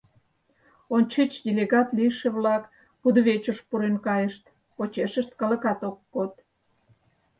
Ончыч 0.95 1.31
делегат 1.45 1.87
лийше-влак 1.97 2.63
кудывечыш 3.01 3.57
пурен 3.67 3.95
кайышт, 4.05 4.43
почешышт 4.75 5.31
калыкат 5.39 5.79
ок 5.89 5.97
код. 6.13 6.31